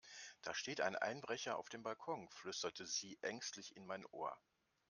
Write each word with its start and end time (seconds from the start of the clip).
Da 0.41 0.55
steht 0.55 0.81
ein 0.81 0.95
Einbrecher 0.95 1.59
auf 1.59 1.69
dem 1.69 1.83
Balkon, 1.83 2.27
flüsterte 2.31 2.87
sie 2.87 3.19
ängstlich 3.21 3.75
in 3.75 3.85
mein 3.85 4.03
Ohr. 4.07 4.35